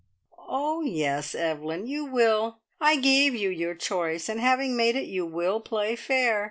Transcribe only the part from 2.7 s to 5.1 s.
I gave you your choice, and having made it